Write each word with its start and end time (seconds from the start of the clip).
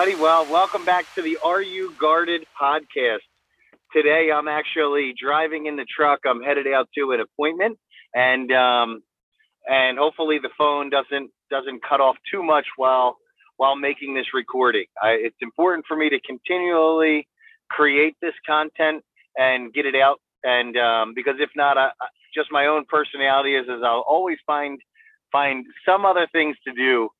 everybody. 0.00 0.22
Well, 0.22 0.50
welcome 0.50 0.84
back 0.86 1.04
to 1.14 1.20
the 1.20 1.36
Are 1.44 1.60
You 1.60 1.92
Guarded 2.00 2.46
podcast. 2.58 3.18
Today, 3.92 4.30
I'm 4.34 4.48
actually 4.48 5.12
driving 5.20 5.66
in 5.66 5.76
the 5.76 5.84
truck. 5.84 6.20
I'm 6.24 6.40
headed 6.40 6.66
out 6.66 6.88
to 6.96 7.12
an 7.12 7.20
appointment, 7.20 7.76
and 8.14 8.50
um, 8.50 9.02
and 9.66 9.98
hopefully 9.98 10.38
the 10.40 10.48
phone 10.56 10.88
doesn't 10.88 11.30
doesn't 11.50 11.82
cut 11.86 12.00
off 12.00 12.16
too 12.32 12.42
much 12.42 12.64
while 12.76 13.18
while 13.58 13.76
making 13.76 14.14
this 14.14 14.24
recording. 14.32 14.86
I, 15.02 15.18
it's 15.20 15.36
important 15.42 15.84
for 15.86 15.98
me 15.98 16.08
to 16.08 16.20
continually 16.20 17.28
create 17.68 18.16
this 18.22 18.34
content 18.46 19.04
and 19.36 19.70
get 19.70 19.84
it 19.84 19.96
out, 19.96 20.18
and 20.42 20.78
um, 20.78 21.12
because 21.14 21.34
if 21.40 21.50
not, 21.54 21.76
I, 21.76 21.90
just 22.34 22.48
my 22.50 22.66
own 22.66 22.84
personality 22.88 23.54
is, 23.54 23.64
is 23.64 23.82
I'll 23.84 24.04
always 24.08 24.38
find 24.46 24.80
find 25.30 25.66
some 25.84 26.06
other 26.06 26.26
things 26.32 26.56
to 26.66 26.72
do 26.72 27.10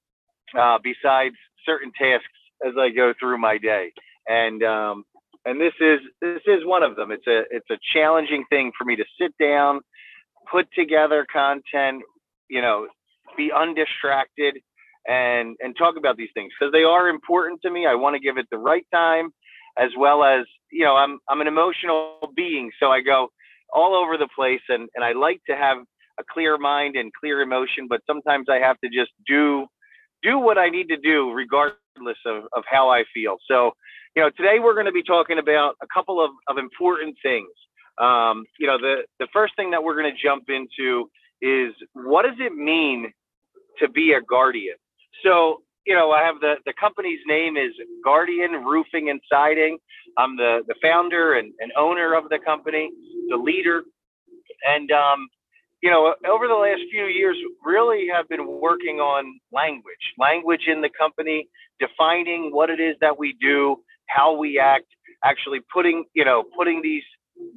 uh, 0.58 0.78
besides 0.82 1.34
certain 1.66 1.92
tasks 2.00 2.39
as 2.66 2.74
I 2.78 2.90
go 2.90 3.12
through 3.18 3.38
my 3.38 3.58
day. 3.58 3.92
And 4.28 4.62
um, 4.62 5.04
and 5.44 5.60
this 5.60 5.72
is 5.80 6.00
this 6.20 6.42
is 6.46 6.64
one 6.64 6.82
of 6.82 6.96
them. 6.96 7.10
It's 7.10 7.26
a 7.26 7.42
it's 7.50 7.70
a 7.70 7.78
challenging 7.94 8.44
thing 8.50 8.72
for 8.76 8.84
me 8.84 8.96
to 8.96 9.04
sit 9.20 9.32
down, 9.40 9.80
put 10.50 10.66
together 10.76 11.26
content, 11.32 12.02
you 12.48 12.60
know, 12.60 12.88
be 13.36 13.50
undistracted 13.54 14.58
and 15.06 15.56
and 15.60 15.74
talk 15.76 15.96
about 15.96 16.16
these 16.16 16.28
things 16.34 16.52
because 16.58 16.72
they 16.72 16.84
are 16.84 17.08
important 17.08 17.60
to 17.62 17.70
me. 17.70 17.86
I 17.86 17.94
want 17.94 18.14
to 18.14 18.20
give 18.20 18.36
it 18.36 18.46
the 18.50 18.58
right 18.58 18.86
time 18.92 19.30
as 19.78 19.90
well 19.96 20.24
as, 20.24 20.44
you 20.70 20.84
know, 20.84 20.96
I'm 20.96 21.18
I'm 21.28 21.40
an 21.40 21.46
emotional 21.46 22.32
being, 22.36 22.70
so 22.78 22.90
I 22.90 23.00
go 23.00 23.28
all 23.72 23.94
over 23.94 24.18
the 24.18 24.28
place 24.36 24.62
and 24.68 24.88
and 24.94 25.04
I 25.04 25.12
like 25.12 25.40
to 25.48 25.56
have 25.56 25.78
a 26.18 26.24
clear 26.30 26.58
mind 26.58 26.96
and 26.96 27.10
clear 27.18 27.40
emotion, 27.40 27.86
but 27.88 28.02
sometimes 28.06 28.46
I 28.50 28.56
have 28.56 28.78
to 28.80 28.90
just 28.90 29.12
do 29.26 29.66
do 30.22 30.38
what 30.38 30.58
I 30.58 30.68
need 30.68 30.88
to 30.88 30.98
do 30.98 31.32
regardless 31.32 31.78
of, 32.26 32.44
of 32.52 32.64
how 32.70 32.90
I 32.90 33.04
feel. 33.12 33.36
So, 33.48 33.72
you 34.16 34.22
know, 34.22 34.30
today 34.36 34.58
we're 34.62 34.74
going 34.74 34.86
to 34.86 34.92
be 34.92 35.02
talking 35.02 35.38
about 35.38 35.76
a 35.82 35.86
couple 35.92 36.22
of, 36.22 36.30
of 36.48 36.58
important 36.58 37.16
things. 37.22 37.50
Um, 37.98 38.44
you 38.58 38.66
know, 38.66 38.78
the, 38.78 39.02
the 39.18 39.28
first 39.32 39.54
thing 39.56 39.70
that 39.70 39.82
we're 39.82 40.00
going 40.00 40.12
to 40.12 40.22
jump 40.22 40.44
into 40.48 41.10
is 41.42 41.72
what 41.92 42.24
does 42.24 42.38
it 42.38 42.54
mean 42.54 43.12
to 43.78 43.88
be 43.88 44.12
a 44.12 44.20
guardian? 44.20 44.76
So, 45.24 45.62
you 45.86 45.94
know, 45.94 46.10
I 46.10 46.22
have 46.22 46.36
the, 46.40 46.54
the 46.66 46.74
company's 46.78 47.20
name 47.26 47.56
is 47.56 47.72
Guardian 48.04 48.52
Roofing 48.64 49.10
and 49.10 49.20
Siding. 49.30 49.78
I'm 50.18 50.36
the, 50.36 50.60
the 50.66 50.74
founder 50.82 51.34
and, 51.34 51.52
and 51.60 51.72
owner 51.76 52.14
of 52.14 52.28
the 52.28 52.38
company, 52.44 52.90
the 53.28 53.36
leader. 53.36 53.82
And, 54.66 54.90
um, 54.90 55.28
you 55.82 55.90
know, 55.90 56.14
over 56.28 56.46
the 56.48 56.54
last 56.54 56.82
few 56.90 57.06
years, 57.06 57.36
really 57.64 58.08
have 58.12 58.28
been 58.28 58.46
working 58.60 58.96
on 59.00 59.40
language, 59.52 60.14
language 60.18 60.62
in 60.66 60.80
the 60.82 60.90
company, 60.98 61.48
defining 61.78 62.50
what 62.52 62.70
it 62.70 62.80
is 62.80 62.96
that 63.00 63.18
we 63.18 63.36
do, 63.40 63.76
how 64.08 64.36
we 64.36 64.58
act, 64.58 64.86
actually 65.24 65.60
putting, 65.72 66.04
you 66.14 66.24
know, 66.24 66.44
putting 66.56 66.82
these 66.82 67.04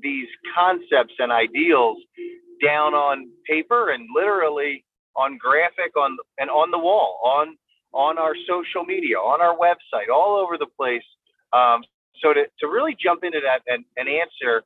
these 0.01 0.27
concepts 0.55 1.13
and 1.19 1.31
ideals 1.31 1.97
down 2.63 2.93
on 2.93 3.29
paper 3.49 3.91
and 3.91 4.07
literally 4.15 4.85
on 5.17 5.37
graphic 5.37 5.95
on 5.97 6.17
and 6.37 6.49
on 6.49 6.71
the 6.71 6.79
wall, 6.79 7.19
on 7.25 7.57
on 7.93 8.17
our 8.17 8.33
social 8.47 8.85
media, 8.85 9.17
on 9.17 9.41
our 9.41 9.55
website, 9.57 10.13
all 10.13 10.37
over 10.37 10.57
the 10.57 10.67
place. 10.79 11.03
Um, 11.51 11.83
so 12.21 12.33
to, 12.33 12.45
to 12.59 12.67
really 12.67 12.95
jump 13.01 13.23
into 13.23 13.39
that 13.43 13.61
and, 13.67 13.85
and 13.97 14.07
answer 14.07 14.63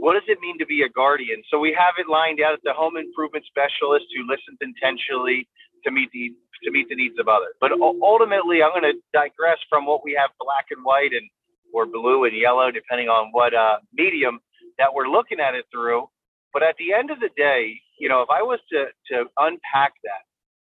what 0.00 0.14
does 0.14 0.26
it 0.26 0.38
mean 0.40 0.58
to 0.58 0.66
be 0.66 0.82
a 0.82 0.90
guardian? 0.90 1.42
So 1.50 1.58
we 1.58 1.74
have 1.78 1.94
it 1.98 2.10
lined 2.10 2.40
out 2.40 2.54
as 2.54 2.62
the 2.64 2.72
home 2.74 2.96
improvement 2.96 3.44
specialist 3.46 4.06
who 4.14 4.26
listens 4.26 4.58
intentionally 4.60 5.48
to 5.84 5.90
meet 5.90 6.10
the 6.12 6.34
to 6.64 6.70
meet 6.70 6.88
the 6.88 6.94
needs 6.94 7.18
of 7.18 7.26
others. 7.26 7.54
But 7.60 7.72
ultimately, 7.74 8.62
I'm 8.62 8.70
going 8.70 8.86
to 8.86 8.98
digress 9.12 9.58
from 9.68 9.86
what 9.86 10.04
we 10.04 10.14
have 10.18 10.30
black 10.38 10.66
and 10.70 10.84
white 10.84 11.10
and 11.12 11.26
or 11.74 11.86
blue 11.86 12.24
and 12.24 12.36
yellow, 12.36 12.70
depending 12.70 13.08
on 13.08 13.30
what 13.32 13.54
uh, 13.54 13.78
medium 13.92 14.38
that 14.78 14.94
we're 14.94 15.08
looking 15.08 15.40
at 15.40 15.54
it 15.54 15.64
through. 15.72 16.06
But 16.52 16.62
at 16.62 16.76
the 16.78 16.92
end 16.92 17.10
of 17.10 17.18
the 17.18 17.30
day, 17.36 17.74
you 17.98 18.08
know, 18.08 18.22
if 18.22 18.30
I 18.30 18.42
was 18.42 18.60
to 18.70 18.86
to 19.10 19.26
unpack 19.38 19.94
that, 20.04 20.22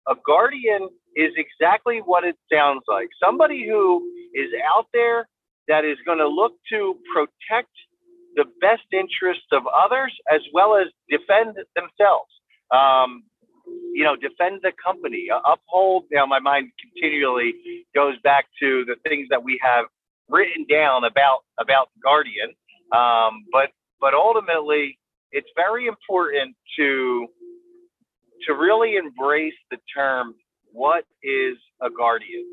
a 0.07 0.15
guardian 0.25 0.89
is 1.15 1.31
exactly 1.37 2.01
what 2.05 2.23
it 2.23 2.35
sounds 2.51 2.83
like. 2.87 3.09
Somebody 3.23 3.65
who 3.67 4.05
is 4.35 4.49
out 4.75 4.87
there 4.93 5.27
that 5.67 5.85
is 5.85 5.97
going 6.05 6.17
to 6.19 6.27
look 6.27 6.53
to 6.71 6.95
protect 7.13 7.71
the 8.35 8.45
best 8.61 8.83
interests 8.93 9.47
of 9.51 9.63
others 9.67 10.13
as 10.31 10.41
well 10.53 10.75
as 10.75 10.87
defend 11.09 11.55
themselves. 11.75 12.31
Um, 12.71 13.23
you 13.93 14.03
know, 14.03 14.15
defend 14.15 14.61
the 14.63 14.71
company, 14.83 15.27
uh, 15.33 15.39
uphold. 15.45 16.05
You 16.11 16.17
know, 16.17 16.27
my 16.27 16.39
mind 16.39 16.71
continually 16.79 17.53
goes 17.93 18.15
back 18.23 18.45
to 18.61 18.85
the 18.85 18.95
things 19.07 19.27
that 19.29 19.43
we 19.43 19.59
have 19.63 19.85
written 20.27 20.65
down 20.69 21.03
about 21.03 21.39
about 21.59 21.89
Guardian. 22.03 22.53
Um, 22.91 23.45
but 23.51 23.69
but 23.99 24.13
ultimately, 24.13 24.97
it's 25.31 25.49
very 25.55 25.87
important 25.87 26.55
to 26.77 27.27
to 28.47 28.53
really 28.53 28.95
embrace 28.95 29.57
the 29.69 29.77
term 29.95 30.35
what 30.71 31.03
is 31.23 31.57
a 31.81 31.89
guardian. 31.89 32.45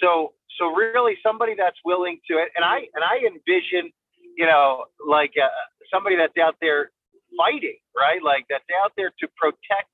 So 0.00 0.32
so 0.58 0.66
really 0.66 1.14
somebody 1.22 1.54
that's 1.56 1.78
willing 1.84 2.20
to 2.30 2.34
and 2.38 2.64
I 2.64 2.86
and 2.94 3.04
I 3.04 3.26
envision 3.26 3.90
you 4.36 4.46
know, 4.46 4.84
like 5.06 5.32
uh, 5.40 5.48
somebody 5.92 6.16
that's 6.16 6.36
out 6.38 6.56
there 6.60 6.90
fighting, 7.36 7.78
right? 7.96 8.22
Like 8.22 8.46
that's 8.50 8.66
out 8.82 8.92
there 8.96 9.10
to 9.20 9.26
protect 9.36 9.90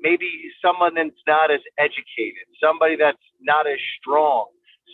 maybe 0.00 0.28
someone 0.64 0.94
that's 0.94 1.22
not 1.26 1.50
as 1.50 1.60
educated, 1.78 2.48
somebody 2.62 2.96
that's 2.96 3.20
not 3.40 3.66
as 3.66 3.78
strong, 4.00 4.48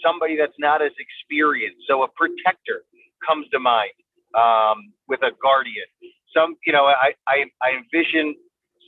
somebody 0.04 0.36
that's 0.36 0.58
not 0.58 0.82
as 0.82 0.92
experienced. 0.98 1.82
So 1.88 2.02
a 2.02 2.08
protector 2.08 2.82
comes 3.26 3.46
to 3.52 3.58
mind 3.60 3.94
um, 4.34 4.92
with 5.08 5.22
a 5.22 5.30
guardian. 5.40 5.86
Some, 6.34 6.56
you 6.66 6.72
know, 6.72 6.84
I, 6.84 7.14
I, 7.28 7.44
I 7.62 7.78
envision 7.78 8.34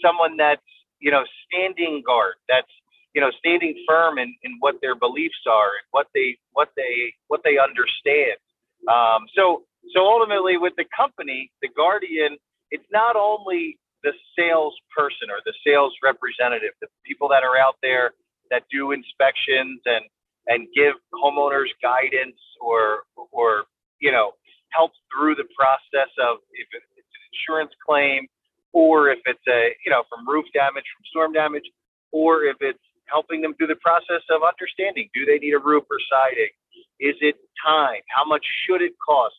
someone 0.04 0.36
that's, 0.36 0.60
you 1.00 1.10
know, 1.10 1.22
standing 1.46 2.02
guard, 2.04 2.34
that's, 2.48 2.68
you 3.14 3.20
know, 3.20 3.30
standing 3.38 3.74
firm 3.88 4.18
in, 4.18 4.34
in 4.42 4.56
what 4.60 4.76
their 4.82 4.94
beliefs 4.94 5.46
are 5.48 5.78
and 5.80 5.86
what 5.92 6.08
they, 6.14 6.36
what 6.52 6.70
they, 6.76 7.14
what 7.28 7.40
they 7.44 7.56
understand. 7.58 8.36
Um, 8.86 9.26
so, 9.34 9.64
so 9.94 10.00
ultimately, 10.06 10.56
with 10.56 10.74
the 10.76 10.84
company, 10.94 11.50
the 11.62 11.68
Guardian, 11.74 12.36
it's 12.70 12.86
not 12.92 13.16
only 13.16 13.78
the 14.04 14.12
salesperson 14.38 15.30
or 15.30 15.42
the 15.44 15.54
sales 15.66 15.92
representative, 16.02 16.70
the 16.80 16.88
people 17.04 17.28
that 17.28 17.42
are 17.42 17.58
out 17.58 17.76
there 17.82 18.12
that 18.50 18.62
do 18.70 18.92
inspections 18.92 19.80
and 19.84 20.04
and 20.48 20.66
give 20.74 20.94
homeowners 21.12 21.70
guidance 21.82 22.38
or 22.60 23.04
or 23.32 23.64
you 24.00 24.10
know 24.10 24.32
help 24.72 24.92
through 25.12 25.34
the 25.34 25.48
process 25.56 26.10
of 26.18 26.38
if 26.52 26.68
it's 26.72 26.94
an 26.96 27.24
insurance 27.32 27.72
claim 27.84 28.26
or 28.72 29.10
if 29.10 29.20
it's 29.26 29.44
a 29.48 29.76
you 29.84 29.90
know 29.90 30.02
from 30.08 30.26
roof 30.28 30.44
damage 30.54 30.84
from 30.96 31.04
storm 31.10 31.32
damage 31.32 31.68
or 32.12 32.44
if 32.44 32.56
it's 32.60 32.82
helping 33.06 33.40
them 33.40 33.54
through 33.56 33.68
the 33.68 33.80
process 33.80 34.24
of 34.30 34.40
understanding 34.44 35.08
do 35.14 35.24
they 35.24 35.38
need 35.38 35.52
a 35.52 35.60
roof 35.60 35.84
or 35.90 36.00
siding 36.08 36.52
is 37.00 37.16
it 37.20 37.36
time? 37.64 38.00
How 38.14 38.24
much 38.24 38.44
should 38.64 38.82
it 38.82 38.92
cost? 39.04 39.34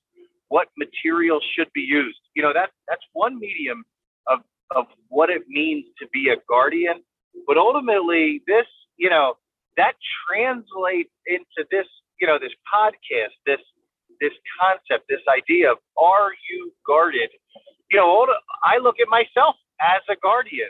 What 0.50 0.68
materials 0.78 1.44
should 1.56 1.72
be 1.74 1.82
used? 1.82 2.20
You 2.36 2.44
know, 2.44 2.54
that 2.54 2.72
that's 2.88 3.04
one 3.14 3.40
medium 3.40 3.84
of 4.28 4.40
of 4.76 4.86
what 5.10 5.30
it 5.30 5.44
means 5.48 5.86
to 6.00 6.08
be 6.12 6.30
a 6.30 6.38
guardian. 6.48 7.04
But 7.48 7.58
ultimately, 7.58 8.42
this, 8.48 8.66
you 8.98 9.10
know, 9.10 9.36
that 9.78 9.94
translates 10.28 11.12
into 11.26 11.68
this, 11.72 11.86
you 12.20 12.28
know, 12.28 12.38
this 12.40 12.54
podcast, 12.74 13.36
this 13.46 13.62
this 14.20 14.34
concept, 14.60 15.08
this 15.08 15.24
idea 15.30 15.72
of 15.72 15.78
are 15.98 16.32
you 16.50 16.74
guarded? 16.86 17.30
You 17.90 17.98
know, 17.98 18.28
I 18.64 18.78
look 18.78 18.96
at 19.02 19.08
myself 19.08 19.56
as 19.80 20.02
a 20.10 20.16
guardian, 20.22 20.70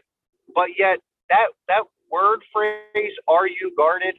but 0.54 0.70
yet 0.78 1.00
that 1.30 1.48
that 1.68 1.84
word 2.12 2.42
phrase, 2.54 3.14
are 3.28 3.48
you 3.48 3.74
guarded? 3.78 4.16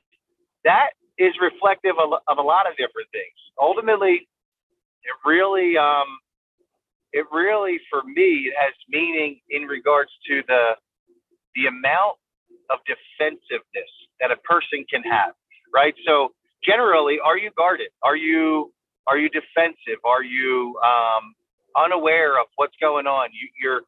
That 0.64 0.90
is 1.20 1.34
reflective 1.42 1.96
of, 2.00 2.14
of 2.28 2.38
a 2.38 2.42
lot 2.42 2.66
of 2.70 2.74
different 2.78 3.10
things. 3.12 3.36
Ultimately, 3.60 4.28
it 5.04 5.16
really, 5.26 5.76
um, 5.78 6.08
it 7.12 7.26
really 7.32 7.80
for 7.90 8.02
me 8.04 8.52
has 8.58 8.74
meaning 8.90 9.40
in 9.50 9.64
regards 9.64 10.10
to 10.28 10.42
the 10.48 10.72
the 11.56 11.66
amount 11.66 12.18
of 12.70 12.78
defensiveness 12.86 13.90
that 14.20 14.30
a 14.30 14.38
person 14.46 14.84
can 14.90 15.02
have, 15.02 15.34
right? 15.74 15.94
So 16.06 16.30
generally, 16.64 17.18
are 17.24 17.38
you 17.38 17.50
guarded? 17.56 17.90
Are 18.04 18.16
you 18.16 18.72
are 19.08 19.18
you 19.18 19.30
defensive? 19.30 19.98
Are 20.06 20.22
you 20.24 20.78
um, 20.86 21.34
unaware 21.76 22.38
of 22.40 22.46
what's 22.56 22.76
going 22.80 23.08
on? 23.08 23.30
You, 23.32 23.48
you're 23.60 23.82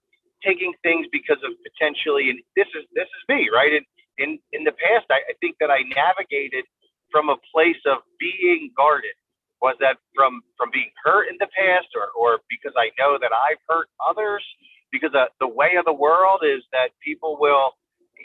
taking 0.44 0.72
things 0.82 1.06
because 1.12 1.38
of 1.46 1.52
potentially, 1.62 2.30
and 2.30 2.40
this 2.56 2.66
is 2.74 2.84
this 2.94 3.06
is 3.06 3.22
me, 3.28 3.50
right? 3.54 3.72
In 3.74 3.84
in 4.18 4.30
in 4.52 4.64
the 4.64 4.72
past, 4.72 5.06
I, 5.10 5.22
I 5.30 5.34
think 5.40 5.56
that 5.60 5.70
I 5.70 5.84
navigated 5.94 6.64
from 7.12 7.28
a 7.30 7.36
place 7.54 7.80
of 7.86 8.00
being 8.18 8.72
guarded? 8.76 9.14
Was 9.62 9.76
that 9.80 9.98
from 10.16 10.42
from 10.58 10.70
being 10.72 10.90
hurt 11.04 11.28
in 11.30 11.36
the 11.38 11.48
past, 11.54 11.88
or 11.94 12.10
or 12.18 12.40
because 12.50 12.74
I 12.76 12.90
know 12.98 13.18
that 13.20 13.30
I've 13.32 13.62
hurt 13.68 13.88
others? 14.02 14.44
Because 14.92 15.12
the, 15.12 15.30
the 15.40 15.48
way 15.48 15.76
of 15.78 15.86
the 15.86 15.94
world 15.94 16.42
is 16.44 16.64
that 16.72 16.90
people 17.04 17.38
will, 17.40 17.72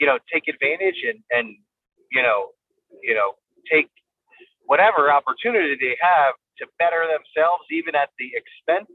you 0.00 0.06
know, 0.06 0.18
take 0.32 0.48
advantage 0.48 0.98
and 1.06 1.20
and 1.30 1.56
you 2.12 2.22
know, 2.22 2.50
you 3.02 3.14
know, 3.14 3.36
take 3.70 3.88
whatever 4.66 5.12
opportunity 5.12 5.76
they 5.80 5.96
have 6.00 6.34
to 6.58 6.66
better 6.78 7.06
themselves, 7.06 7.64
even 7.70 7.94
at 7.94 8.10
the 8.18 8.30
expense 8.34 8.90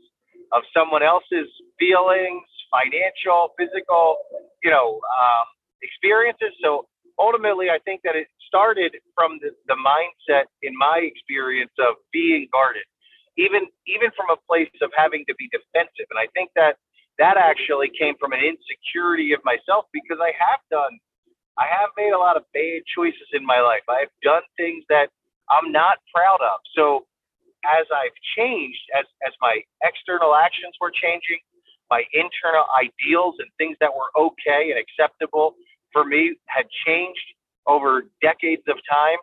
of 0.51 0.63
someone 0.75 1.04
else's 1.04 1.50
feelings, 1.80 2.44
financial, 2.69 3.56
physical, 3.57 4.18
you 4.63 4.72
know, 4.72 5.00
um, 5.01 5.48
experiences. 5.81 6.54
So 6.63 6.88
ultimately, 7.19 7.69
I 7.69 7.80
think 7.86 8.01
that 8.04 8.15
it 8.15 8.27
started 8.48 8.95
from 9.15 9.39
the, 9.42 9.51
the 9.68 9.77
mindset, 9.77 10.50
in 10.62 10.74
my 10.77 11.01
experience, 11.04 11.74
of 11.80 11.95
being 12.12 12.48
guarded, 12.51 12.86
even 13.38 13.68
even 13.88 14.10
from 14.15 14.30
a 14.31 14.39
place 14.50 14.71
of 14.81 14.92
having 14.98 15.25
to 15.27 15.36
be 15.36 15.50
defensive. 15.51 16.07
And 16.10 16.19
I 16.19 16.27
think 16.33 16.51
that 16.56 16.77
that 17.19 17.38
actually 17.38 17.92
came 17.94 18.15
from 18.19 18.33
an 18.33 18.42
insecurity 18.42 19.33
of 19.33 19.42
myself 19.45 19.86
because 19.94 20.18
I 20.21 20.33
have 20.33 20.62
done, 20.71 20.98
I 21.57 21.65
have 21.69 21.94
made 21.98 22.12
a 22.13 22.19
lot 22.19 22.38
of 22.38 22.44
bad 22.54 22.81
choices 22.89 23.30
in 23.33 23.45
my 23.45 23.62
life. 23.62 23.86
I've 23.89 24.13
done 24.24 24.44
things 24.57 24.83
that 24.89 25.09
I'm 25.50 25.71
not 25.71 26.00
proud 26.13 26.42
of. 26.42 26.59
So 26.75 27.06
as 27.66 27.86
I've 27.94 28.16
changed, 28.38 28.81
as 28.98 29.06
as 29.25 29.33
my 29.42 29.62
external 29.83 30.36
actions 30.36 30.75
were 30.81 30.92
changing, 30.92 31.39
my 31.89 32.04
internal 32.13 32.66
ideals 32.74 33.36
and 33.39 33.50
things 33.57 33.77
that 33.80 33.94
were 33.94 34.09
okay 34.18 34.71
and 34.74 34.80
acceptable 34.80 35.56
for 35.94 36.06
me 36.06 36.36
had 36.48 36.66
changed 36.88 37.25
over 37.68 38.06
decades 38.22 38.63
of 38.69 38.78
time. 38.90 39.19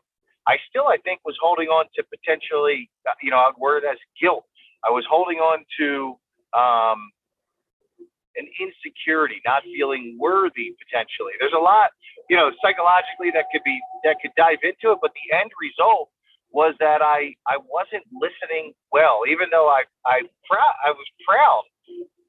I 0.48 0.56
still, 0.70 0.88
I 0.88 0.98
think, 1.04 1.20
was 1.26 1.36
holding 1.42 1.68
on 1.68 1.86
to 1.96 2.04
potentially, 2.08 2.90
you 3.22 3.30
know, 3.30 3.38
I'd 3.38 3.58
word 3.58 3.84
it 3.84 3.88
as 3.92 3.98
guilt. 4.20 4.46
I 4.84 4.90
was 4.90 5.04
holding 5.10 5.38
on 5.38 5.64
to 5.80 6.16
um, 6.58 7.10
an 8.36 8.46
insecurity, 8.60 9.42
not 9.46 9.64
feeling 9.64 10.16
worthy 10.20 10.76
potentially. 10.78 11.34
There's 11.40 11.56
a 11.56 11.62
lot, 11.62 11.90
you 12.30 12.36
know, 12.36 12.50
psychologically 12.62 13.32
that 13.34 13.46
could 13.52 13.64
be 13.64 13.80
that 14.04 14.18
could 14.22 14.32
dive 14.36 14.62
into 14.62 14.94
it, 14.94 15.00
but 15.02 15.12
the 15.14 15.36
end 15.36 15.50
result 15.60 16.10
was 16.52 16.74
that 16.80 17.02
I 17.02 17.34
I 17.48 17.58
wasn't 17.58 18.04
listening 18.14 18.74
well, 18.92 19.22
even 19.28 19.48
though 19.50 19.68
I 19.68 19.84
I 20.06 20.22
proud 20.48 20.74
I 20.86 20.92
was 20.92 21.08
proud 21.26 21.64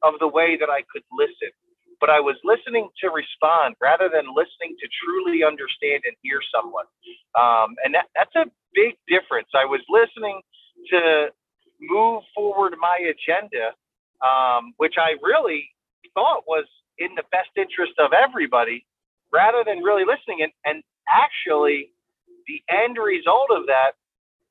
of 0.03 0.19
the 0.19 0.27
way 0.29 0.57
that 0.59 0.69
I 0.69 0.83
could 0.91 1.03
listen, 1.13 1.51
but 2.01 2.09
I 2.09 2.19
was 2.19 2.35
listening 2.43 2.89
to 3.05 3.11
respond 3.13 3.77
rather 3.81 4.09
than 4.11 4.25
listening 4.35 4.75
to 4.81 4.87
truly 5.05 5.45
understand 5.45 6.03
and 6.05 6.17
hear 6.23 6.41
someone, 6.49 6.89
um, 7.39 7.77
and 7.85 7.93
that 7.95 8.09
that's 8.17 8.35
a 8.35 8.49
big 8.73 8.97
difference. 9.07 9.49
I 9.55 9.65
was 9.65 9.81
listening 9.87 10.41
to 10.91 11.29
move 11.79 12.23
forward 12.35 12.75
my 12.81 12.99
agenda, 13.05 13.77
um, 14.25 14.73
which 14.77 14.95
I 14.97 15.15
really 15.23 15.69
thought 16.15 16.43
was 16.47 16.65
in 16.99 17.15
the 17.15 17.23
best 17.31 17.53
interest 17.55 17.93
of 17.99 18.11
everybody, 18.13 18.85
rather 19.31 19.63
than 19.65 19.79
really 19.85 20.03
listening 20.03 20.41
and 20.41 20.51
and 20.65 20.83
actually 21.07 21.93
the 22.47 22.61
end 22.73 22.97
result 22.97 23.51
of 23.53 23.67
that 23.67 23.93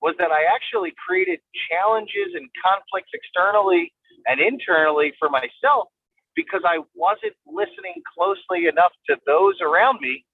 was 0.02 0.14
that 0.18 0.32
I 0.32 0.48
actually 0.48 0.94
created 0.96 1.40
challenges 1.70 2.32
and 2.34 2.48
conflicts 2.62 3.10
externally 3.12 3.92
and 4.26 4.40
internally 4.40 5.12
for 5.18 5.28
myself 5.28 5.88
because 6.36 6.62
I 6.66 6.80
wasn't 6.94 7.34
listening 7.46 8.02
closely 8.16 8.68
enough 8.68 8.92
to 9.10 9.16
those 9.26 9.56
around 9.62 10.00
me 10.00 10.24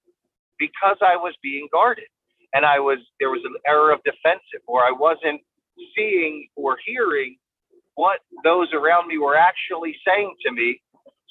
because 0.58 0.96
I 1.02 1.16
was 1.16 1.34
being 1.42 1.68
guarded. 1.72 2.06
And 2.54 2.66
I 2.66 2.80
was 2.80 2.98
there 3.20 3.30
was 3.30 3.42
an 3.44 3.56
error 3.66 3.92
of 3.92 4.00
defensive 4.04 4.62
or 4.68 4.82
I 4.82 4.92
wasn't 4.92 5.42
seeing 5.96 6.48
or 6.56 6.78
hearing 6.86 7.36
what 7.96 8.20
those 8.44 8.68
around 8.74 9.08
me 9.08 9.18
were 9.18 9.36
actually 9.36 9.96
saying 10.06 10.34
to 10.46 10.52
me. 10.52 10.82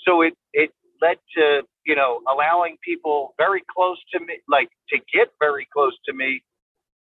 So 0.05 0.21
it 0.23 0.35
it 0.53 0.71
led 1.01 1.17
to, 1.37 1.63
you 1.85 1.95
know, 1.95 2.21
allowing 2.31 2.77
people 2.83 3.35
very 3.37 3.63
close 3.75 3.97
to 4.13 4.19
me 4.21 4.39
like 4.49 4.69
to 4.89 4.99
get 5.13 5.29
very 5.39 5.67
close 5.73 5.95
to 6.07 6.13
me 6.13 6.43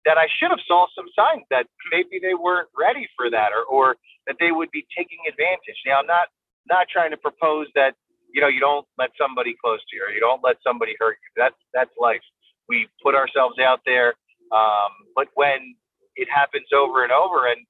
that 0.05 0.17
I 0.17 0.27
should 0.39 0.51
have 0.51 0.63
saw 0.67 0.87
some 0.95 1.07
signs 1.15 1.43
that 1.51 1.67
maybe 1.91 2.19
they 2.21 2.33
weren't 2.35 2.69
ready 2.77 3.07
for 3.17 3.29
that 3.31 3.51
or, 3.51 3.65
or 3.65 3.95
that 4.27 4.37
they 4.39 4.51
would 4.51 4.71
be 4.71 4.85
taking 4.97 5.19
advantage. 5.29 5.79
Now 5.85 5.99
I'm 5.99 6.07
not 6.07 6.29
not 6.69 6.87
trying 6.91 7.11
to 7.11 7.17
propose 7.17 7.67
that 7.75 7.95
you 8.33 8.41
know 8.41 8.47
you 8.47 8.59
don't 8.59 8.87
let 8.97 9.11
somebody 9.19 9.55
close 9.63 9.79
to 9.89 9.95
you 9.95 10.03
or 10.07 10.11
you 10.11 10.19
don't 10.19 10.43
let 10.43 10.57
somebody 10.63 10.95
hurt 10.99 11.17
you. 11.23 11.29
That's 11.41 11.57
that's 11.73 11.91
life. 11.99 12.21
We 12.69 12.87
put 13.03 13.15
ourselves 13.15 13.57
out 13.59 13.81
there, 13.85 14.15
um, 14.51 14.91
but 15.15 15.27
when 15.35 15.75
it 16.15 16.27
happens 16.33 16.67
over 16.75 17.03
and 17.03 17.11
over 17.11 17.47
and 17.47 17.65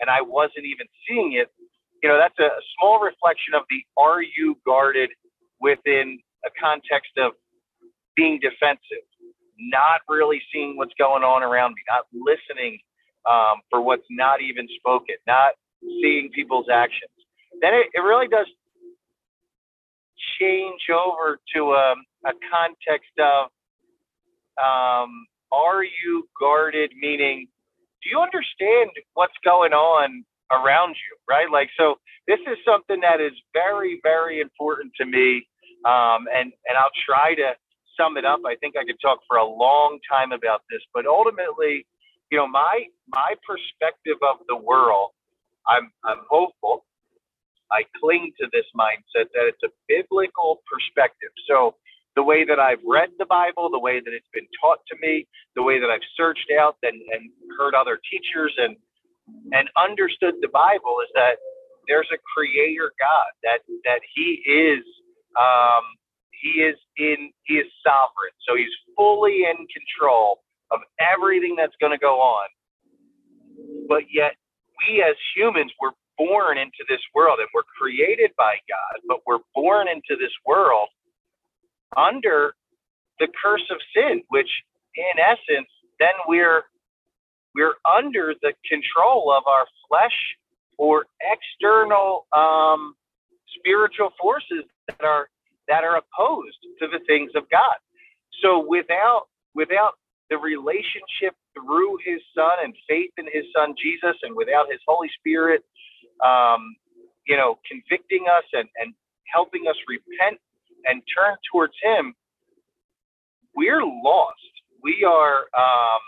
and 0.00 0.10
I 0.10 0.22
wasn't 0.22 0.66
even 0.66 0.86
seeing 1.08 1.34
it, 1.34 1.48
you 2.02 2.08
know 2.08 2.18
that's 2.18 2.38
a, 2.38 2.50
small 2.78 3.00
reflection 3.00 3.54
of 3.54 3.62
the 3.70 3.82
are 3.98 4.22
you 4.22 4.58
guarded 4.66 5.10
within 5.60 6.18
a 6.46 6.50
context 6.60 7.12
of 7.18 7.32
being 8.16 8.40
defensive 8.40 9.04
not 9.58 10.02
really 10.08 10.40
seeing 10.52 10.76
what's 10.76 10.94
going 10.98 11.22
on 11.24 11.42
around 11.42 11.74
me, 11.74 11.82
not 11.88 12.04
listening 12.12 12.78
um, 13.28 13.60
for 13.70 13.80
what's 13.80 14.06
not 14.10 14.40
even 14.42 14.68
spoken, 14.78 15.16
not 15.26 15.52
seeing 16.02 16.30
people's 16.34 16.66
actions, 16.72 17.10
then 17.62 17.74
it, 17.74 17.86
it 17.94 18.00
really 18.00 18.28
does 18.28 18.46
change 20.40 20.82
over 20.90 21.38
to 21.54 21.72
um, 21.74 22.04
a 22.26 22.32
context 22.50 23.12
of 23.20 23.50
um, 24.58 25.26
are 25.52 25.84
you 25.84 26.28
guarded, 26.40 26.92
meaning 27.00 27.48
do 28.02 28.10
you 28.10 28.20
understand 28.20 28.90
what's 29.14 29.34
going 29.44 29.72
on 29.72 30.24
around 30.52 30.90
you, 30.90 31.16
right? 31.28 31.50
Like, 31.50 31.70
so 31.78 31.96
this 32.28 32.38
is 32.46 32.58
something 32.64 33.00
that 33.00 33.20
is 33.20 33.32
very, 33.52 34.00
very 34.02 34.40
important 34.40 34.92
to 35.00 35.06
me. 35.06 35.46
Um, 35.84 36.26
and, 36.32 36.52
and 36.66 36.76
I'll 36.78 36.94
try 37.06 37.34
to 37.34 37.54
sum 37.98 38.16
it 38.16 38.24
up, 38.24 38.40
I 38.46 38.56
think 38.56 38.76
I 38.76 38.84
could 38.84 39.00
talk 39.02 39.20
for 39.28 39.38
a 39.38 39.46
long 39.46 39.98
time 40.10 40.32
about 40.32 40.62
this. 40.70 40.82
But 40.94 41.06
ultimately, 41.06 41.86
you 42.30 42.38
know, 42.38 42.46
my 42.48 42.84
my 43.08 43.34
perspective 43.46 44.18
of 44.22 44.38
the 44.48 44.56
world, 44.56 45.10
I'm 45.66 45.90
I'm 46.04 46.22
hopeful. 46.28 46.84
I 47.72 47.84
cling 48.00 48.32
to 48.40 48.48
this 48.52 48.66
mindset 48.76 49.30
that 49.34 49.46
it's 49.50 49.62
a 49.64 49.72
biblical 49.88 50.62
perspective. 50.70 51.30
So 51.48 51.76
the 52.16 52.22
way 52.24 52.44
that 52.44 52.60
I've 52.60 52.82
read 52.86 53.10
the 53.18 53.26
Bible, 53.26 53.70
the 53.70 53.80
way 53.80 54.00
that 54.00 54.12
it's 54.14 54.28
been 54.34 54.48
taught 54.62 54.80
to 54.88 54.96
me, 55.02 55.26
the 55.56 55.62
way 55.62 55.80
that 55.80 55.90
I've 55.90 56.04
searched 56.16 56.50
out 56.58 56.76
and, 56.82 56.96
and 57.12 57.30
heard 57.58 57.74
other 57.74 57.98
teachers 58.10 58.54
and 58.58 58.76
and 59.52 59.68
understood 59.78 60.34
the 60.42 60.48
Bible 60.48 60.98
is 61.04 61.10
that 61.14 61.38
there's 61.88 62.08
a 62.12 62.18
creator 62.34 62.92
God, 63.00 63.30
that 63.44 63.60
that 63.84 64.00
He 64.14 64.42
is 64.46 64.84
um, 65.38 65.84
he 66.32 66.62
is 66.62 66.76
in 66.98 67.30
he 67.46 67.54
is 67.56 67.68
sovereign. 67.84 68.34
So 68.48 68.56
he's 68.56 68.72
fully 68.96 69.44
in 69.44 69.58
control 69.70 70.42
of 70.72 70.80
everything 71.00 71.56
that's 71.56 71.76
going 71.80 71.92
to 71.92 71.98
go 72.02 72.20
on. 72.20 72.48
But 73.88 74.04
yet 74.12 74.34
we 74.86 75.02
as 75.02 75.16
humans 75.36 75.72
were 75.80 75.92
born 76.18 76.58
into 76.58 76.84
this 76.88 77.00
world 77.14 77.38
and 77.40 77.48
we're 77.54 77.68
created 77.78 78.30
by 78.36 78.56
God, 78.68 79.00
but 79.08 79.18
we're 79.26 79.44
born 79.54 79.88
into 79.88 80.16
this 80.20 80.32
world 80.46 80.88
under 81.96 82.54
the 83.18 83.28
curse 83.42 83.64
of 83.70 83.78
sin, 83.94 84.22
which 84.28 84.50
in 84.96 85.20
essence 85.20 85.68
then 85.98 86.14
we're 86.28 86.64
we're 87.54 87.74
under 87.88 88.34
the 88.42 88.52
control 88.68 89.32
of 89.32 89.44
our 89.46 89.66
flesh 89.88 90.16
or 90.78 91.06
external 91.24 92.26
um, 92.36 92.94
spiritual 93.58 94.10
forces 94.20 94.64
that 94.88 95.02
are 95.02 95.28
that 95.68 95.84
are 95.84 95.96
opposed 95.98 96.58
to 96.80 96.86
the 96.88 97.00
things 97.06 97.32
of 97.34 97.48
God. 97.50 97.76
So 98.42 98.64
without 98.66 99.22
without 99.54 99.94
the 100.28 100.36
relationship 100.36 101.34
through 101.54 101.98
His 102.04 102.20
Son 102.36 102.60
and 102.62 102.74
faith 102.88 103.12
in 103.16 103.26
His 103.32 103.44
Son 103.56 103.74
Jesus, 103.80 104.16
and 104.22 104.36
without 104.36 104.66
His 104.70 104.80
Holy 104.86 105.08
Spirit, 105.18 105.64
um, 106.24 106.76
you 107.26 107.36
know, 107.36 107.58
convicting 107.68 108.26
us 108.30 108.44
and, 108.52 108.68
and 108.80 108.94
helping 109.34 109.64
us 109.68 109.76
repent 109.88 110.40
and 110.86 111.02
turn 111.16 111.36
towards 111.52 111.74
Him, 111.82 112.14
we're 113.54 113.84
lost. 113.84 114.38
We 114.82 115.04
are 115.08 115.46
um, 115.56 116.02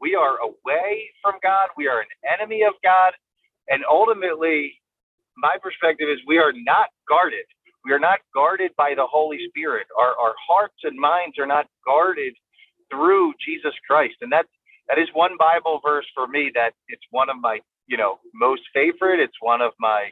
we 0.00 0.14
are 0.16 0.38
away 0.38 1.10
from 1.22 1.34
God. 1.42 1.68
We 1.76 1.88
are 1.88 2.00
an 2.00 2.08
enemy 2.40 2.62
of 2.64 2.74
God, 2.84 3.12
and 3.68 3.84
ultimately, 3.90 4.74
my 5.36 5.56
perspective 5.62 6.08
is 6.10 6.18
we 6.26 6.38
are 6.38 6.52
not 6.54 6.88
guarded 7.08 7.46
we 7.84 7.92
are 7.92 8.00
not 8.00 8.20
guarded 8.34 8.72
by 8.76 8.94
the 8.96 9.06
Holy 9.06 9.38
Spirit. 9.48 9.86
Our, 9.98 10.14
our 10.20 10.34
hearts 10.48 10.76
and 10.84 10.98
minds 10.98 11.38
are 11.38 11.46
not 11.46 11.66
guarded 11.86 12.34
through 12.90 13.32
Jesus 13.44 13.74
Christ. 13.88 14.16
And 14.20 14.32
that 14.32 14.46
that 14.88 14.98
is 14.98 15.08
one 15.14 15.32
Bible 15.38 15.80
verse 15.86 16.06
for 16.14 16.26
me 16.28 16.50
that 16.54 16.72
it's 16.88 17.04
one 17.10 17.30
of 17.30 17.36
my, 17.40 17.60
you 17.90 17.98
know, 17.98 18.20
most 18.32 18.62
favorite. 18.72 19.20
It's 19.20 19.36
one 19.40 19.60
of 19.60 19.72
my 19.80 20.10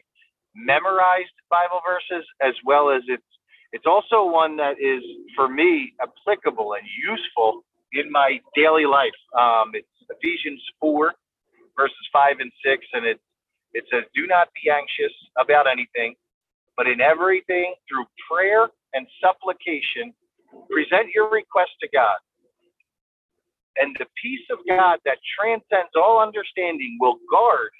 memorized 0.54 1.32
Bible 1.50 1.80
verses, 1.86 2.26
as 2.42 2.54
well 2.66 2.90
as 2.90 3.02
it's 3.08 3.22
it's 3.72 3.86
also 3.86 4.26
one 4.26 4.56
that 4.56 4.76
is 4.80 5.02
for 5.36 5.48
me 5.48 5.94
applicable 6.02 6.74
and 6.74 6.82
useful 7.06 7.62
in 7.92 8.10
my 8.10 8.40
daily 8.56 8.86
life. 8.86 9.14
Um, 9.38 9.72
it's 9.74 9.88
Ephesians 10.10 10.62
four, 10.80 11.14
verses 11.76 12.06
five 12.12 12.36
and 12.40 12.50
six, 12.64 12.84
and 12.92 13.06
it 13.06 13.20
it 13.74 13.84
says, 13.92 14.04
"Do 14.14 14.26
not 14.26 14.48
be 14.60 14.70
anxious 14.70 15.14
about 15.38 15.66
anything." 15.70 16.16
But 16.76 16.88
in 16.88 17.00
everything, 17.00 17.74
through 17.88 18.06
prayer 18.30 18.68
and 18.94 19.06
supplication, 19.22 20.14
present 20.70 21.10
your 21.14 21.30
request 21.30 21.72
to 21.82 21.88
God. 21.92 22.18
And 23.80 23.96
the 23.98 24.06
peace 24.20 24.44
of 24.50 24.58
God 24.68 24.98
that 25.04 25.18
transcends 25.38 25.94
all 25.96 26.20
understanding 26.20 26.98
will 27.00 27.18
guard 27.30 27.70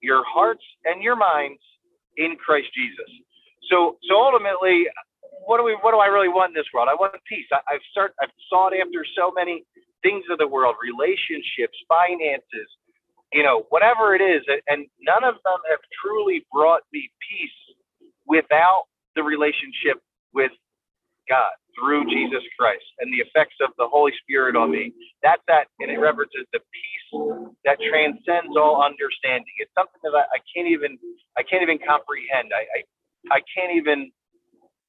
your 0.00 0.22
hearts 0.26 0.64
and 0.84 1.02
your 1.02 1.16
minds 1.16 1.60
in 2.16 2.36
Christ 2.36 2.68
Jesus. 2.74 3.10
So, 3.70 3.96
so 4.08 4.16
ultimately, 4.16 4.86
what 5.46 5.58
do 5.58 5.64
we? 5.64 5.76
What 5.80 5.92
do 5.92 5.98
I 5.98 6.06
really 6.06 6.28
want 6.28 6.50
in 6.50 6.54
this 6.54 6.68
world? 6.72 6.88
I 6.90 6.94
want 6.94 7.14
peace. 7.28 7.46
I, 7.52 7.60
I've 7.68 7.84
start. 7.90 8.14
I've 8.20 8.32
sought 8.48 8.72
after 8.76 9.04
so 9.16 9.32
many 9.34 9.64
things 10.02 10.24
of 10.30 10.38
the 10.38 10.46
world, 10.46 10.76
relationships, 10.80 11.76
finances, 11.88 12.68
you 13.32 13.42
know, 13.42 13.64
whatever 13.70 14.14
it 14.14 14.20
is, 14.20 14.42
and 14.68 14.86
none 15.00 15.24
of 15.24 15.34
them 15.44 15.60
have 15.70 15.80
truly 16.02 16.44
brought 16.52 16.82
me 16.92 17.10
peace 17.28 17.76
without 18.26 18.84
the 19.16 19.22
relationship 19.22 20.00
with 20.34 20.52
God 21.28 21.52
through 21.78 22.06
Jesus 22.10 22.42
Christ 22.58 22.84
and 23.00 23.12
the 23.12 23.24
effects 23.24 23.56
of 23.62 23.70
the 23.78 23.88
Holy 23.88 24.12
Spirit 24.22 24.56
on 24.56 24.70
me. 24.70 24.92
That's 25.22 25.42
that, 25.48 25.68
and 25.80 25.90
it 25.90 25.98
references 25.98 26.46
the 26.52 26.60
peace 26.60 27.08
that 27.64 27.78
transcends 27.80 28.56
all 28.56 28.82
understanding. 28.82 29.52
It's 29.58 29.72
something 29.76 30.00
that 30.04 30.14
I, 30.14 30.38
I 30.38 30.40
can't 30.54 30.68
even, 30.68 30.98
I 31.38 31.42
can't 31.42 31.62
even 31.62 31.78
comprehend. 31.78 32.52
I, 32.54 32.64
I, 32.78 33.38
I 33.38 33.40
can't 33.56 33.76
even, 33.76 34.10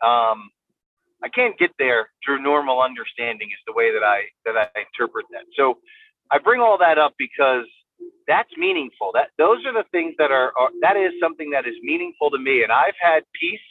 um, 0.03 0.49
I 1.23 1.29
can't 1.29 1.57
get 1.57 1.71
there 1.79 2.09
through 2.25 2.43
normal 2.43 2.81
understanding. 2.81 3.49
Is 3.49 3.63
the 3.67 3.73
way 3.73 3.91
that 3.93 4.03
I 4.03 4.29
that 4.45 4.57
I 4.57 4.67
interpret 4.79 5.25
that. 5.31 5.45
So, 5.57 5.79
I 6.31 6.39
bring 6.39 6.61
all 6.61 6.77
that 6.79 6.97
up 6.97 7.13
because 7.17 7.65
that's 8.27 8.49
meaningful. 8.57 9.11
That 9.13 9.29
those 9.37 9.65
are 9.65 9.73
the 9.73 9.85
things 9.91 10.15
that 10.19 10.31
are, 10.31 10.51
are 10.57 10.69
that 10.81 10.97
is 10.97 11.13
something 11.21 11.51
that 11.51 11.67
is 11.67 11.75
meaningful 11.83 12.31
to 12.31 12.39
me, 12.39 12.63
and 12.63 12.71
I've 12.71 12.97
had 13.01 13.23
peace 13.39 13.67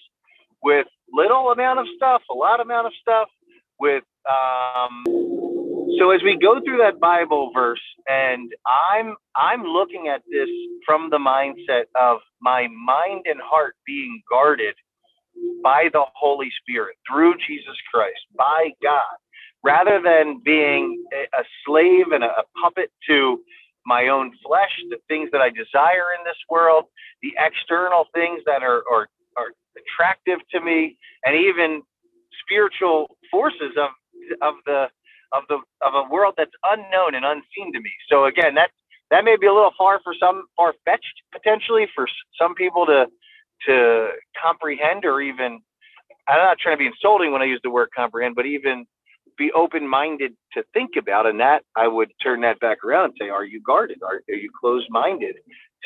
with 0.63 0.87
little 1.13 1.51
amount 1.51 1.81
of 1.81 1.87
stuff, 1.97 2.23
a 2.31 2.35
lot 2.35 2.61
amount 2.61 2.87
of 2.87 2.93
stuff 3.01 3.29
with 3.79 4.05
um 4.31 5.05
so 5.99 6.11
as 6.11 6.23
we 6.23 6.39
go 6.41 6.61
through 6.65 6.79
that 6.79 7.01
Bible 7.01 7.51
verse 7.55 7.83
and 8.09 8.53
I'm 8.67 9.17
I'm 9.37 9.63
looking 9.65 10.09
at 10.09 10.23
this 10.31 10.49
from 10.87 11.11
the 11.11 11.19
mindset 11.19 11.85
of 12.01 12.21
my 12.41 12.69
mind 12.69 13.27
and 13.27 13.41
heart 13.43 13.77
being 13.87 14.23
guarded 14.31 14.75
by 15.63 15.89
the 15.93 16.05
Holy 16.15 16.51
Spirit 16.61 16.97
through 17.11 17.35
Jesus 17.47 17.77
Christ, 17.93 18.21
by 18.37 18.71
God, 18.83 19.17
rather 19.65 20.01
than 20.03 20.41
being 20.45 21.05
a, 21.13 21.43
slave 21.67 22.13
and 22.13 22.25
a 22.25 22.45
puppet 22.63 22.91
to 23.09 23.41
my 23.87 24.09
own 24.09 24.33
flesh, 24.47 24.71
the 24.91 24.99
things 25.09 25.31
that 25.33 25.41
I 25.41 25.51
desire 25.51 26.15
in 26.19 26.25
this 26.25 26.39
world, 26.51 26.85
the 27.23 27.33
external 27.39 28.07
things 28.15 28.41
that 28.47 28.63
are, 28.63 28.83
are 28.91 29.09
are 29.37 29.53
attractive 29.79 30.41
to 30.53 30.61
me, 30.61 30.99
and 31.25 31.37
even 31.37 31.83
spiritual 32.45 33.17
forces 33.31 33.75
of 33.79 33.91
of 34.43 34.55
the 34.67 34.87
of 35.33 35.45
the 35.49 35.59
of 35.87 35.95
a 35.95 36.11
world 36.13 36.35
that's 36.39 36.53
unknown 36.65 37.15
and 37.15 37.25
unseen 37.25 37.73
to 37.75 37.81
me. 37.81 37.93
So 38.11 38.27
again, 38.27 38.55
that 38.57 38.71
that 39.11 39.25
may 39.25 39.37
be 39.41 39.47
a 39.49 39.55
little 39.55 39.73
far 39.79 40.01
for 40.05 40.15
some, 40.19 40.45
far 40.57 40.75
fetched 40.85 41.23
potentially 41.33 41.87
for 41.95 42.07
some 42.41 42.55
people 42.55 42.87
to 42.87 43.07
to 43.69 44.09
comprehend 44.43 45.05
or 45.05 45.21
even. 45.23 45.61
I'm 46.29 46.39
not 46.39 46.59
trying 46.61 46.77
to 46.77 46.81
be 46.81 46.89
insulting 46.89 47.33
when 47.33 47.43
I 47.43 47.47
use 47.47 47.61
the 47.65 47.71
word 47.71 47.91
comprehend, 47.97 48.37
but 48.37 48.47
even 48.47 48.87
be 49.39 49.53
open 49.53 49.89
minded 49.89 50.33
to 50.55 50.65
think 50.75 50.93
about. 50.99 51.27
And 51.27 51.41
that 51.41 51.65
I 51.77 51.89
would 51.89 52.13
turn 52.23 52.43
that 52.43 52.61
back 52.61 52.85
around 52.85 53.07
and 53.07 53.15
say, 53.21 53.31
are 53.31 53.45
you 53.45 53.63
guarded? 53.67 54.01
Are, 54.05 54.23
are 54.31 54.37
you 54.37 54.51
closed 54.61 54.89
minded 54.91 55.37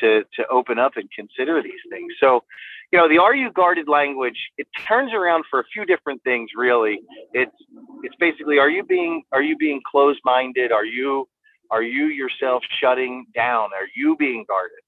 to 0.01 0.23
to 0.35 0.47
open 0.51 0.79
up 0.79 0.93
and 0.97 1.09
consider 1.11 1.63
these 1.63 1.81
things? 1.91 2.13
So 2.21 2.45
you 2.93 2.99
know 2.99 3.09
the 3.09 3.19
are 3.19 3.35
you 3.35 3.51
guarded 3.53 3.89
language 3.89 4.39
it 4.57 4.67
turns 4.87 5.13
around 5.13 5.45
for 5.51 5.61
a 5.61 5.65
few 5.73 5.85
different 5.85 6.23
things 6.23 6.51
really. 6.57 7.01
It's 7.33 7.55
it's 8.03 8.15
basically 8.19 8.59
are 8.59 8.71
you 8.71 8.85
being 8.85 9.23
are 9.33 9.43
you 9.43 9.57
being 9.57 9.81
closed 9.91 10.21
minded 10.25 10.73
are 10.73 10.85
you 10.85 11.29
are 11.71 11.83
you 11.83 12.07
yourself 12.07 12.63
shutting 12.81 13.27
down? 13.35 13.71
Are 13.75 13.89
you 13.95 14.17
being 14.17 14.45
guarded? 14.49 14.79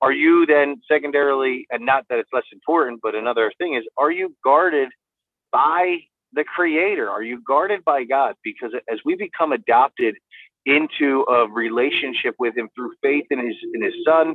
Are 0.00 0.12
you 0.12 0.46
then 0.46 0.80
secondarily 0.90 1.66
and 1.70 1.84
not 1.84 2.06
that 2.08 2.18
it's 2.18 2.30
less 2.32 2.44
important 2.52 3.00
but 3.02 3.14
another 3.14 3.52
thing 3.58 3.74
is 3.74 3.84
are 3.98 4.10
you 4.10 4.34
guarded 4.42 4.88
by 5.52 5.98
the 6.32 6.44
creator? 6.44 7.10
Are 7.10 7.22
you 7.22 7.42
guarded 7.46 7.84
by 7.84 8.04
god? 8.04 8.36
Because 8.42 8.72
as 8.90 9.00
we 9.04 9.16
become 9.16 9.52
adopted 9.52 10.16
into 10.66 11.24
a 11.30 11.48
relationship 11.48 12.34
with 12.38 12.56
him 12.56 12.68
through 12.74 12.92
faith 13.02 13.26
in 13.30 13.38
his 13.38 13.56
in 13.74 13.82
his 13.82 13.94
son 14.04 14.34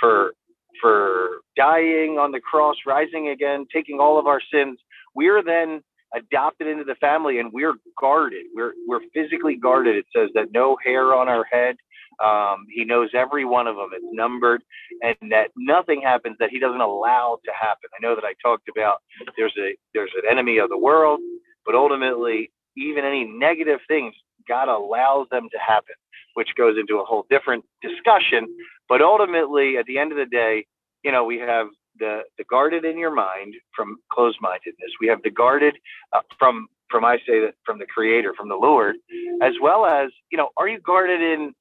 for 0.00 0.32
for 0.80 1.40
dying 1.56 2.18
on 2.18 2.32
the 2.32 2.40
cross, 2.40 2.76
rising 2.86 3.28
again, 3.28 3.66
taking 3.72 3.98
all 3.98 4.18
of 4.18 4.26
our 4.26 4.40
sins, 4.52 4.78
we're 5.14 5.42
then 5.42 5.80
adopted 6.14 6.66
into 6.66 6.84
the 6.84 6.94
family 6.96 7.38
and 7.38 7.52
we're 7.52 7.74
guarded. 8.00 8.46
We're 8.54 8.72
we're 8.86 9.00
physically 9.14 9.56
guarded. 9.56 9.96
It 9.96 10.06
says 10.14 10.30
that 10.34 10.52
no 10.52 10.76
hair 10.84 11.14
on 11.14 11.28
our 11.28 11.44
head. 11.50 11.76
Um, 12.24 12.64
he 12.74 12.84
knows 12.84 13.10
every 13.14 13.44
one 13.44 13.66
of 13.66 13.76
them. 13.76 13.90
It's 13.92 14.04
numbered, 14.12 14.62
and 15.02 15.16
that 15.30 15.50
nothing 15.56 16.00
happens 16.02 16.36
that 16.40 16.48
he 16.50 16.58
doesn't 16.58 16.80
allow 16.80 17.38
to 17.44 17.52
happen. 17.52 17.90
I 17.94 18.00
know 18.00 18.14
that 18.14 18.24
I 18.24 18.32
talked 18.42 18.68
about 18.74 18.98
there's 19.36 19.54
a 19.58 19.76
there's 19.94 20.12
an 20.16 20.30
enemy 20.30 20.58
of 20.58 20.70
the 20.70 20.78
world, 20.78 21.20
but 21.66 21.74
ultimately, 21.74 22.50
even 22.76 23.04
any 23.04 23.24
negative 23.24 23.80
things, 23.88 24.14
God 24.48 24.68
allows 24.68 25.26
them 25.30 25.48
to 25.52 25.58
happen, 25.58 25.94
which 26.34 26.50
goes 26.56 26.76
into 26.78 27.00
a 27.00 27.04
whole 27.04 27.26
different 27.30 27.64
discussion. 27.82 28.46
But 28.88 29.02
ultimately, 29.02 29.76
at 29.78 29.86
the 29.86 29.98
end 29.98 30.12
of 30.12 30.18
the 30.18 30.26
day, 30.26 30.66
you 31.02 31.12
know, 31.12 31.24
we 31.24 31.38
have 31.38 31.68
the 31.98 32.22
the 32.38 32.44
guarded 32.44 32.84
in 32.84 32.98
your 32.98 33.14
mind 33.14 33.54
from 33.74 33.96
closed 34.12 34.38
mindedness. 34.40 34.90
We 35.00 35.08
have 35.08 35.22
the 35.22 35.30
guarded 35.30 35.76
uh, 36.12 36.20
from 36.38 36.68
from 36.90 37.04
I 37.04 37.16
say 37.26 37.40
that 37.40 37.54
from 37.64 37.78
the 37.78 37.86
Creator, 37.86 38.34
from 38.36 38.48
the 38.48 38.56
Lord, 38.56 38.96
as 39.42 39.54
well 39.60 39.86
as 39.86 40.10
you 40.30 40.38
know, 40.38 40.50
are 40.56 40.68
you 40.68 40.80
guarded 40.80 41.20
in 41.20 41.54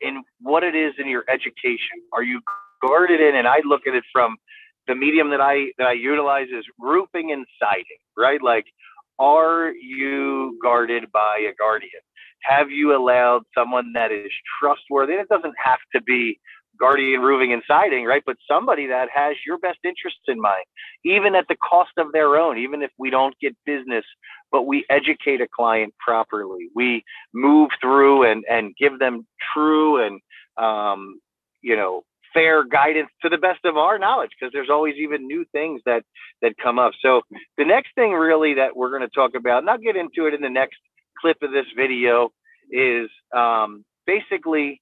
in 0.00 0.22
what 0.40 0.62
it 0.64 0.74
is 0.74 0.94
in 0.98 1.08
your 1.08 1.24
education? 1.28 2.02
Are 2.12 2.22
you 2.22 2.40
guarded 2.82 3.20
in? 3.20 3.36
And 3.36 3.48
I 3.48 3.60
look 3.64 3.86
at 3.86 3.94
it 3.94 4.04
from 4.12 4.36
the 4.86 4.94
medium 4.94 5.30
that 5.30 5.40
I 5.40 5.72
that 5.78 5.86
I 5.86 5.92
utilize 5.92 6.48
is 6.48 6.64
roofing 6.78 7.32
and 7.32 7.46
siding, 7.58 8.00
right? 8.16 8.42
Like, 8.42 8.66
are 9.18 9.70
you 9.70 10.58
guarded 10.62 11.10
by 11.12 11.46
a 11.48 11.54
guardian? 11.54 12.00
have 12.44 12.70
you 12.70 12.96
allowed 12.96 13.42
someone 13.56 13.92
that 13.94 14.12
is 14.12 14.30
trustworthy? 14.60 15.14
And 15.14 15.22
it 15.22 15.28
doesn't 15.28 15.54
have 15.62 15.78
to 15.94 16.02
be 16.02 16.38
guardian 16.78 17.20
roofing 17.20 17.52
and 17.52 17.62
siding, 17.66 18.04
right? 18.04 18.22
But 18.26 18.36
somebody 18.50 18.86
that 18.88 19.08
has 19.14 19.36
your 19.46 19.58
best 19.58 19.78
interests 19.84 20.22
in 20.28 20.40
mind, 20.40 20.64
even 21.04 21.34
at 21.34 21.46
the 21.48 21.56
cost 21.56 21.92
of 21.98 22.12
their 22.12 22.36
own, 22.36 22.58
even 22.58 22.82
if 22.82 22.90
we 22.98 23.10
don't 23.10 23.34
get 23.40 23.56
business, 23.64 24.04
but 24.50 24.62
we 24.66 24.84
educate 24.90 25.40
a 25.40 25.48
client 25.54 25.94
properly. 26.04 26.68
We 26.74 27.04
move 27.32 27.70
through 27.80 28.30
and, 28.30 28.44
and 28.50 28.74
give 28.76 28.98
them 28.98 29.26
true 29.54 30.04
and, 30.04 30.20
um, 30.56 31.20
you 31.62 31.76
know, 31.76 32.02
fair 32.34 32.64
guidance 32.64 33.08
to 33.22 33.28
the 33.30 33.38
best 33.38 33.60
of 33.64 33.76
our 33.76 33.98
knowledge 33.98 34.30
because 34.38 34.52
there's 34.52 34.70
always 34.70 34.96
even 34.96 35.26
new 35.26 35.44
things 35.52 35.80
that 35.86 36.02
that 36.42 36.52
come 36.62 36.78
up 36.78 36.92
so 37.00 37.22
the 37.56 37.64
next 37.64 37.94
thing 37.94 38.12
really 38.12 38.54
that 38.54 38.76
we're 38.76 38.90
going 38.90 39.08
to 39.08 39.14
talk 39.14 39.32
about 39.34 39.58
and 39.58 39.70
i'll 39.70 39.78
get 39.78 39.96
into 39.96 40.26
it 40.26 40.34
in 40.34 40.40
the 40.40 40.50
next 40.50 40.76
clip 41.20 41.36
of 41.42 41.52
this 41.52 41.66
video 41.76 42.30
is 42.70 43.08
um, 43.36 43.84
basically 44.06 44.80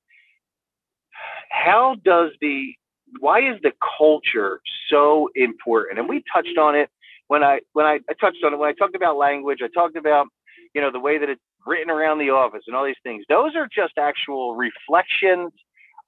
how 1.50 1.96
does 2.04 2.30
the 2.40 2.72
why 3.20 3.40
is 3.40 3.60
the 3.62 3.72
culture 3.98 4.60
so 4.90 5.28
important? 5.34 5.98
And 5.98 6.08
we 6.08 6.22
touched 6.34 6.58
on 6.58 6.74
it 6.74 6.88
when 7.28 7.42
I 7.42 7.60
when 7.72 7.86
I, 7.86 8.00
I 8.08 8.14
touched 8.20 8.42
on 8.44 8.54
it 8.54 8.58
when 8.58 8.68
I 8.68 8.72
talked 8.72 8.96
about 8.96 9.16
language. 9.16 9.58
I 9.62 9.68
talked 9.68 9.96
about 9.96 10.26
you 10.74 10.80
know 10.80 10.90
the 10.90 11.00
way 11.00 11.18
that 11.18 11.28
it's 11.28 11.40
written 11.66 11.90
around 11.90 12.18
the 12.18 12.30
office 12.30 12.62
and 12.66 12.74
all 12.74 12.84
these 12.84 12.94
things. 13.02 13.24
Those 13.28 13.54
are 13.54 13.68
just 13.72 13.94
actual 13.98 14.56
reflections 14.56 15.52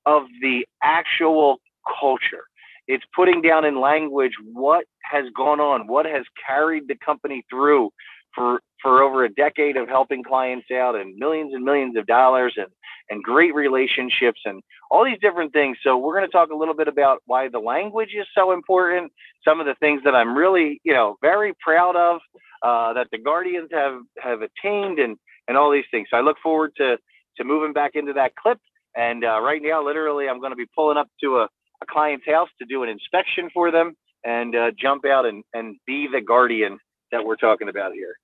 of 0.07 0.25
the 0.41 0.67
actual 0.83 1.59
culture. 2.01 2.45
It's 2.87 3.05
putting 3.17 3.41
down 3.41 3.65
in 3.65 3.81
language 3.81 4.33
what 4.53 4.85
has 5.03 5.25
gone 5.37 5.61
on, 5.61 5.87
what 5.87 6.07
has 6.07 6.25
carried 6.47 6.89
the 6.89 6.97
company 7.05 7.45
through 7.51 7.91
for 8.35 8.61
for 8.83 9.03
over 9.03 9.25
a 9.25 9.33
decade 9.33 9.77
of 9.79 9.89
helping 9.89 10.23
clients 10.23 10.67
out 10.71 10.95
and 10.95 11.17
millions 11.17 11.55
and 11.55 11.65
millions 11.65 11.97
of 11.97 12.07
dollars 12.07 12.55
and 12.57 12.69
and 13.11 13.23
great 13.23 13.55
relationships 13.55 14.41
and 14.45 14.63
all 14.91 15.05
these 15.05 15.19
different 15.21 15.53
things. 15.53 15.77
So 15.83 15.97
we're 15.97 16.17
going 16.17 16.27
to 16.27 16.33
talk 16.33 16.51
a 16.51 16.57
little 16.57 16.75
bit 16.75 16.89
about 16.89 17.23
why 17.27 17.49
the 17.49 17.59
language 17.59 18.11
is 18.19 18.27
so 18.35 18.53
important. 18.53 19.13
Some 19.47 19.61
of 19.61 19.67
the 19.67 19.75
things 19.81 20.03
that 20.05 20.15
I'm 20.15 20.37
really, 20.37 20.81
you 20.85 20.93
know, 20.93 21.17
very 21.23 21.53
proud 21.61 21.97
of 21.97 22.21
uh, 22.63 22.93
that 22.95 23.09
the 23.13 23.19
Guardians 23.19 23.69
have 23.73 24.01
have 24.21 24.41
attained 24.43 24.99
and 24.99 25.17
and 25.49 25.57
all 25.57 25.71
these 25.71 25.85
things. 25.91 26.09
So 26.11 26.17
I 26.17 26.21
look 26.21 26.37
forward 26.43 26.73
to 26.77 26.99
to 27.37 27.45
moving 27.45 27.73
back 27.73 27.93
into 27.95 28.13
that 28.15 28.35
clip. 28.37 28.59
And 28.97 29.25
uh, 29.25 29.41
right 29.41 29.61
now, 29.63 29.85
literally, 29.85 30.29
I'm 30.29 30.41
going 30.41 30.53
to 30.53 30.57
be 30.57 30.67
pulling 30.75 30.99
up 30.99 31.09
to 31.23 31.39
a, 31.39 31.45
a 31.45 31.87
client's 31.89 32.27
house 32.27 32.49
to 32.61 32.67
do 32.67 32.83
an 32.83 32.89
inspection 32.89 33.51
for 33.53 33.71
them 33.71 33.95
and 34.25 34.55
uh, 34.55 34.71
jump 34.81 35.05
out 35.07 35.27
and, 35.27 35.45
and 35.53 35.77
be 35.87 36.09
the 36.13 36.21
guardian 36.21 36.79
that 37.13 37.25
we're 37.25 37.37
talking 37.37 37.69
about 37.69 37.93
here. 37.93 38.17